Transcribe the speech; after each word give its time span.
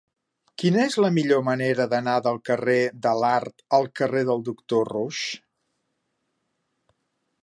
Quina 0.61 0.79
és 0.91 0.95
la 1.03 1.09
millor 1.17 1.43
manera 1.49 1.85
d'anar 1.91 2.15
del 2.27 2.39
carrer 2.49 2.77
de 3.05 3.13
l'Art 3.25 3.63
al 3.79 3.87
carrer 4.01 4.23
del 4.31 4.41
Doctor 4.47 4.93
Roux? 4.95 5.23